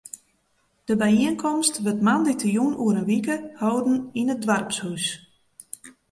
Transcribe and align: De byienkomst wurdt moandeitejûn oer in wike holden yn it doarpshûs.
De 0.89 0.95
byienkomst 1.01 1.75
wurdt 1.83 2.05
moandeitejûn 2.07 2.75
oer 2.83 2.95
in 3.01 3.09
wike 3.11 3.35
holden 3.61 3.97
yn 4.19 4.31
it 4.33 4.41
doarpshûs. 4.47 5.05